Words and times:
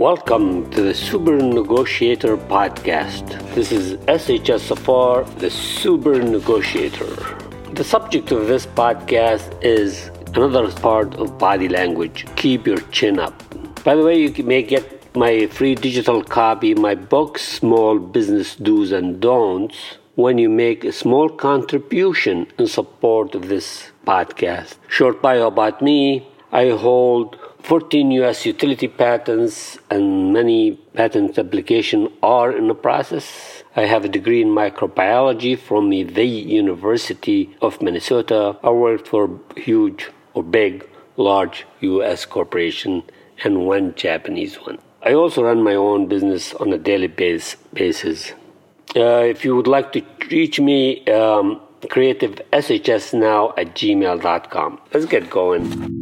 Welcome 0.00 0.70
to 0.70 0.80
the 0.80 0.94
Super 0.94 1.36
Negotiator 1.36 2.38
Podcast. 2.38 3.38
This 3.54 3.70
is 3.70 3.98
SHS 4.06 4.60
Safar, 4.60 5.24
the 5.40 5.50
Super 5.50 6.22
Negotiator. 6.22 7.14
The 7.74 7.84
subject 7.84 8.32
of 8.32 8.46
this 8.46 8.64
podcast 8.64 9.62
is 9.62 10.10
another 10.34 10.72
part 10.72 11.16
of 11.16 11.36
body 11.36 11.68
language. 11.68 12.24
Keep 12.36 12.66
your 12.66 12.80
chin 12.92 13.18
up. 13.18 13.34
By 13.84 13.94
the 13.94 14.02
way, 14.02 14.16
you 14.22 14.42
may 14.42 14.62
get 14.62 15.14
my 15.14 15.46
free 15.48 15.74
digital 15.74 16.24
copy, 16.24 16.74
my 16.74 16.94
book, 16.94 17.36
Small 17.36 17.98
Business 17.98 18.56
Do's 18.56 18.92
and 18.92 19.20
Don'ts, 19.20 19.98
when 20.14 20.38
you 20.38 20.48
make 20.48 20.82
a 20.82 20.92
small 20.92 21.28
contribution 21.28 22.46
in 22.58 22.68
support 22.68 23.34
of 23.34 23.48
this 23.48 23.90
podcast. 24.06 24.76
Short 24.88 25.20
bio 25.20 25.48
about 25.48 25.82
me 25.82 26.26
I 26.52 26.70
hold 26.70 27.36
14 27.62 28.10
US 28.22 28.46
utility 28.46 28.88
patents 28.88 29.78
and 29.90 30.32
many 30.32 30.72
patent 30.94 31.38
applications 31.38 32.08
are 32.22 32.52
in 32.52 32.68
the 32.68 32.74
process. 32.74 33.62
I 33.76 33.82
have 33.82 34.04
a 34.04 34.08
degree 34.08 34.42
in 34.42 34.48
microbiology 34.48 35.58
from 35.58 35.90
the 35.90 36.24
University 36.24 37.56
of 37.60 37.80
Minnesota. 37.80 38.56
I 38.62 38.70
worked 38.70 39.08
for 39.08 39.30
huge 39.56 40.10
or 40.34 40.42
big, 40.42 40.88
large 41.16 41.66
US 41.80 42.24
corporation 42.24 43.02
and 43.44 43.66
one 43.66 43.94
Japanese 43.94 44.56
one. 44.56 44.78
I 45.02 45.14
also 45.14 45.42
run 45.42 45.62
my 45.62 45.74
own 45.74 46.06
business 46.08 46.54
on 46.54 46.72
a 46.72 46.78
daily 46.78 47.06
base, 47.06 47.56
basis. 47.72 48.32
Uh, 48.94 49.22
if 49.34 49.44
you 49.44 49.54
would 49.56 49.66
like 49.66 49.92
to 49.92 50.02
reach 50.30 50.60
me, 50.60 51.06
um, 51.06 51.60
creative 51.88 52.40
shs 52.52 53.14
now 53.14 53.54
at 53.56 53.74
gmail.com. 53.74 54.80
Let's 54.92 55.06
get 55.06 55.30
going. 55.30 55.99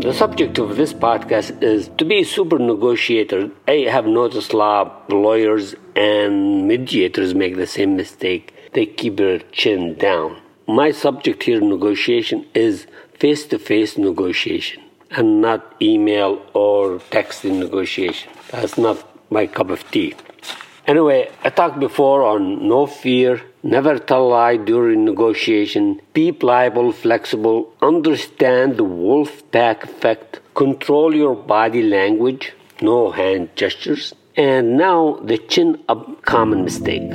The 0.00 0.12
subject 0.12 0.58
of 0.58 0.76
this 0.76 0.92
podcast 0.92 1.62
is 1.62 1.88
to 1.98 2.04
be 2.04 2.20
a 2.20 2.24
super 2.24 2.58
negotiator. 2.58 3.50
I 3.68 3.86
have 3.90 4.06
noticed 4.06 4.54
law 4.54 4.90
lawyers 5.08 5.74
and 5.94 6.66
mediators 6.66 7.34
make 7.34 7.56
the 7.56 7.66
same 7.66 7.96
mistake. 7.96 8.54
They 8.72 8.86
keep 8.86 9.16
their 9.16 9.38
chin 9.52 9.94
down. 9.94 10.38
My 10.66 10.90
subject 10.90 11.42
here, 11.44 11.60
negotiation, 11.60 12.46
is 12.54 12.86
face 13.14 13.46
to 13.46 13.58
face 13.58 13.98
negotiation 13.98 14.82
and 15.10 15.40
not 15.40 15.76
email 15.80 16.44
or 16.54 16.98
texting 17.10 17.58
negotiation. 17.58 18.32
That's 18.50 18.78
not 18.78 18.96
my 19.30 19.46
cup 19.46 19.70
of 19.70 19.88
tea. 19.90 20.14
Anyway, 20.86 21.30
I 21.44 21.50
talked 21.50 21.78
before 21.78 22.24
on 22.24 22.66
no 22.66 22.86
fear, 22.86 23.40
never 23.62 23.98
tell 23.98 24.28
lie 24.28 24.56
during 24.56 25.04
negotiation, 25.04 26.00
be 26.12 26.32
pliable, 26.32 26.90
flexible, 26.90 27.72
understand 27.80 28.76
the 28.76 28.84
wolf 28.84 29.48
pack 29.52 29.84
effect, 29.84 30.40
control 30.54 31.14
your 31.14 31.36
body 31.36 31.82
language, 31.84 32.52
no 32.80 33.12
hand 33.12 33.50
gestures, 33.54 34.12
and 34.36 34.76
now 34.76 35.20
the 35.22 35.38
chin 35.38 35.80
up 35.88 36.22
common 36.22 36.64
mistake. 36.64 37.12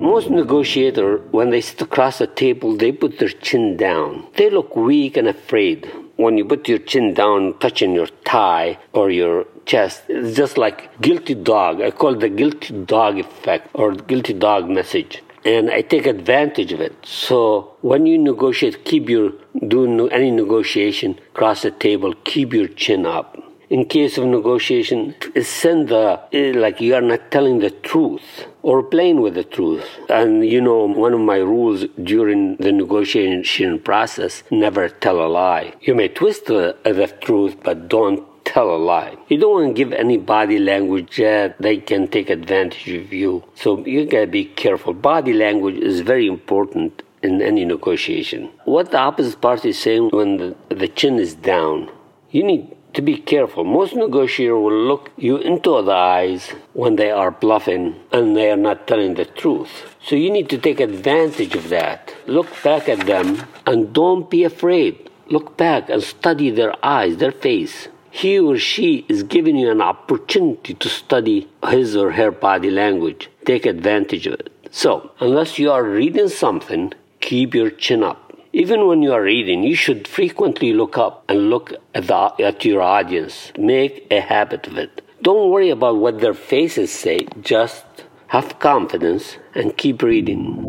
Most 0.00 0.30
negotiators, 0.30 1.20
when 1.32 1.50
they 1.50 1.60
sit 1.60 1.82
across 1.82 2.20
a 2.20 2.26
table, 2.26 2.76
they 2.76 2.92
put 2.92 3.18
their 3.18 3.28
chin 3.28 3.76
down. 3.76 4.26
They 4.36 4.48
look 4.48 4.74
weak 4.74 5.16
and 5.18 5.28
afraid. 5.28 5.88
When 6.22 6.38
you 6.38 6.44
put 6.44 6.68
your 6.68 6.78
chin 6.78 7.14
down, 7.14 7.58
touching 7.58 7.92
your 7.94 8.06
thigh 8.24 8.78
or 8.92 9.10
your 9.10 9.46
chest. 9.66 10.02
It's 10.08 10.36
just 10.36 10.56
like 10.56 10.78
guilty 11.00 11.34
dog. 11.34 11.80
I 11.80 11.90
call 11.90 12.14
it 12.14 12.20
the 12.20 12.28
guilty 12.28 12.72
dog 12.84 13.18
effect 13.18 13.68
or 13.74 13.92
guilty 13.92 14.32
dog 14.32 14.68
message. 14.68 15.22
And 15.44 15.70
I 15.70 15.80
take 15.82 16.06
advantage 16.06 16.72
of 16.72 16.80
it. 16.80 16.94
So 17.04 17.76
when 17.80 18.06
you 18.06 18.18
negotiate, 18.18 18.84
keep 18.84 19.08
your 19.08 19.32
do 19.66 20.08
any 20.08 20.30
negotiation 20.30 21.18
across 21.34 21.62
the 21.62 21.72
table, 21.72 22.14
keep 22.24 22.52
your 22.52 22.68
chin 22.68 23.04
up. 23.04 23.36
In 23.68 23.86
case 23.86 24.18
of 24.18 24.26
negotiation, 24.26 25.14
send 25.42 25.88
the 25.88 26.20
eh, 26.32 26.52
like 26.54 26.80
you 26.80 26.94
are 26.94 27.00
not 27.00 27.30
telling 27.30 27.58
the 27.58 27.70
truth 27.70 28.46
or 28.62 28.82
playing 28.82 29.20
with 29.20 29.34
the 29.34 29.44
truth. 29.44 29.84
And 30.08 30.46
you 30.46 30.60
know, 30.60 30.86
one 30.86 31.12
of 31.12 31.20
my 31.20 31.38
rules 31.38 31.84
during 32.02 32.56
the 32.56 32.72
negotiation 32.72 33.78
process: 33.80 34.42
never 34.50 34.88
tell 34.88 35.20
a 35.20 35.28
lie. 35.28 35.74
You 35.80 35.94
may 35.94 36.08
twist 36.08 36.46
the, 36.46 36.76
the 36.84 37.06
truth, 37.20 37.56
but 37.62 37.88
don't 37.88 38.24
tell 38.44 38.74
a 38.74 38.76
lie. 38.76 39.16
You 39.28 39.38
don't 39.38 39.52
want 39.52 39.76
to 39.76 39.84
give 39.84 39.92
any 39.92 40.18
body 40.18 40.58
language 40.58 41.16
that 41.16 41.56
they 41.58 41.78
can 41.78 42.08
take 42.08 42.28
advantage 42.30 42.88
of 42.88 43.12
you. 43.12 43.44
So 43.54 43.84
you 43.86 44.06
gotta 44.06 44.26
be 44.26 44.44
careful. 44.44 44.92
Body 44.94 45.32
language 45.32 45.76
is 45.76 46.00
very 46.00 46.26
important 46.26 47.02
in 47.22 47.40
any 47.40 47.64
negotiation. 47.64 48.50
What 48.64 48.90
the 48.90 48.98
opposite 48.98 49.40
party 49.40 49.70
is 49.70 49.78
saying 49.78 50.10
when 50.12 50.36
the, 50.38 50.56
the 50.68 50.88
chin 50.88 51.18
is 51.18 51.34
down, 51.34 51.90
you 52.30 52.42
need 52.42 52.76
to 52.94 53.02
be 53.02 53.16
careful. 53.16 53.64
Most 53.64 53.94
negotiators 53.94 54.54
will 54.54 54.86
look 54.86 55.10
you 55.16 55.36
into 55.38 55.82
the 55.82 55.92
eyes 55.92 56.50
when 56.72 56.96
they 56.96 57.10
are 57.10 57.30
bluffing 57.30 57.96
and 58.12 58.36
they 58.36 58.50
are 58.50 58.56
not 58.56 58.86
telling 58.86 59.14
the 59.14 59.24
truth. 59.24 59.96
So 60.04 60.16
you 60.16 60.30
need 60.30 60.48
to 60.50 60.58
take 60.58 60.80
advantage 60.80 61.54
of 61.54 61.68
that. 61.68 62.14
Look 62.26 62.48
back 62.62 62.88
at 62.88 63.06
them 63.06 63.44
and 63.66 63.92
don't 63.92 64.28
be 64.28 64.44
afraid. 64.44 65.10
Look 65.28 65.56
back 65.56 65.88
and 65.88 66.02
study 66.02 66.50
their 66.50 66.74
eyes, 66.84 67.16
their 67.16 67.32
face 67.32 67.88
he 68.12 68.38
or 68.38 68.58
she 68.58 69.06
is 69.08 69.22
giving 69.22 69.56
you 69.56 69.70
an 69.70 69.80
opportunity 69.80 70.74
to 70.74 70.88
study 70.88 71.48
his 71.66 71.96
or 71.96 72.12
her 72.12 72.30
body 72.30 72.70
language. 72.70 73.30
Take 73.46 73.64
advantage 73.64 74.26
of 74.26 74.34
it. 74.34 74.52
So, 74.70 75.12
unless 75.18 75.58
you 75.58 75.72
are 75.72 75.82
reading 75.82 76.28
something, 76.28 76.92
keep 77.20 77.54
your 77.54 77.70
chin 77.70 78.02
up. 78.02 78.21
Even 78.54 78.86
when 78.86 79.00
you 79.00 79.14
are 79.14 79.22
reading, 79.22 79.62
you 79.62 79.74
should 79.74 80.06
frequently 80.06 80.74
look 80.74 80.98
up 80.98 81.24
and 81.26 81.48
look 81.48 81.72
at, 81.94 82.06
the, 82.06 82.34
at 82.44 82.66
your 82.66 82.82
audience. 82.82 83.50
Make 83.56 84.06
a 84.10 84.20
habit 84.20 84.66
of 84.66 84.76
it. 84.76 85.00
Don't 85.22 85.50
worry 85.50 85.70
about 85.70 85.96
what 85.96 86.20
their 86.20 86.34
faces 86.34 86.92
say, 86.92 87.26
just 87.40 87.86
have 88.26 88.58
confidence 88.58 89.38
and 89.54 89.74
keep 89.78 90.02
reading. 90.02 90.68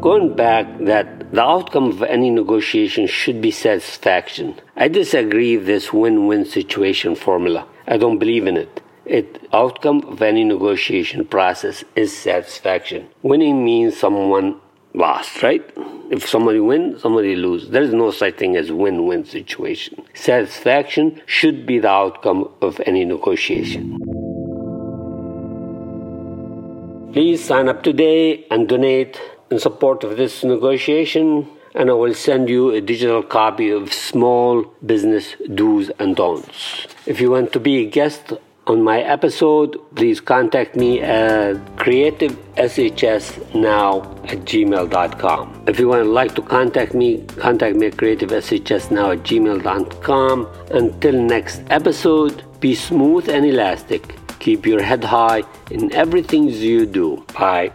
Going 0.00 0.34
back 0.34 0.66
that 0.80 1.30
the 1.30 1.42
outcome 1.42 1.90
of 1.90 2.02
any 2.02 2.30
negotiation 2.30 3.06
should 3.06 3.40
be 3.40 3.52
satisfaction. 3.52 4.56
I 4.76 4.88
disagree 4.88 5.56
with 5.56 5.66
this 5.66 5.92
win-win 5.92 6.44
situation 6.44 7.14
formula. 7.14 7.68
I 7.86 7.98
don't 7.98 8.18
believe 8.18 8.48
in 8.48 8.56
it. 8.56 8.82
It 9.04 9.46
outcome 9.52 10.02
of 10.08 10.22
any 10.22 10.42
negotiation 10.42 11.24
process 11.24 11.84
is 11.94 12.16
satisfaction. 12.16 13.08
Winning 13.22 13.64
means 13.64 13.96
someone 13.96 14.60
lost, 14.94 15.42
right? 15.42 15.62
If 16.10 16.28
somebody 16.28 16.60
wins, 16.60 17.02
somebody 17.02 17.36
loses. 17.36 17.70
There 17.70 17.82
is 17.82 17.94
no 17.94 18.10
such 18.10 18.36
thing 18.36 18.56
as 18.56 18.70
win-win 18.70 19.24
situation. 19.24 20.04
Satisfaction 20.14 21.20
should 21.26 21.64
be 21.66 21.78
the 21.78 21.88
outcome 21.88 22.48
of 22.60 22.80
any 22.84 23.04
negotiation. 23.04 23.98
Please 27.12 27.44
sign 27.44 27.68
up 27.68 27.82
today 27.82 28.46
and 28.50 28.68
donate 28.68 29.20
in 29.50 29.58
support 29.58 30.02
of 30.02 30.16
this 30.16 30.44
negotiation, 30.44 31.46
and 31.74 31.90
I 31.90 31.92
will 31.92 32.14
send 32.14 32.48
you 32.48 32.70
a 32.70 32.80
digital 32.80 33.22
copy 33.22 33.70
of 33.70 33.92
Small 33.92 34.64
Business 34.84 35.34
Do's 35.54 35.90
and 35.98 36.16
Don'ts. 36.16 36.86
If 37.06 37.20
you 37.20 37.30
want 37.30 37.52
to 37.52 37.60
be 37.60 37.78
a 37.78 37.84
guest 37.84 38.32
on 38.66 38.82
my 38.82 39.00
episode, 39.00 39.78
please 39.96 40.20
contact 40.20 40.76
me 40.76 41.00
at 41.00 41.56
creativeshsnow 41.76 44.30
at 44.30 44.38
gmail.com. 44.38 45.64
If 45.66 45.80
you 45.80 45.88
would 45.88 46.06
like 46.06 46.34
to 46.36 46.42
contact 46.42 46.94
me, 46.94 47.24
contact 47.36 47.76
me 47.76 47.86
at 47.86 47.96
creativeshsnow 47.96 49.16
at 49.16 49.22
gmail.com. 49.24 50.48
Until 50.70 51.20
next 51.20 51.62
episode, 51.70 52.44
be 52.60 52.74
smooth 52.74 53.28
and 53.28 53.44
elastic. 53.44 54.14
Keep 54.38 54.66
your 54.66 54.82
head 54.82 55.04
high 55.04 55.42
in 55.70 55.92
everything 55.92 56.48
you 56.48 56.86
do. 56.86 57.24
Bye. 57.34 57.72